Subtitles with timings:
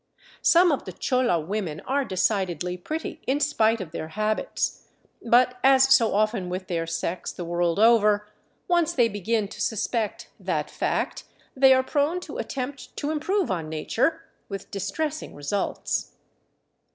[0.41, 4.87] Some of the chola women are decidedly pretty, in spite of their habits;
[5.23, 8.27] but, as so often with their sex the world over,
[8.67, 11.25] once they begin to suspect that fact
[11.55, 16.15] they are prone to attempt to improve on nature, with dis tressing results.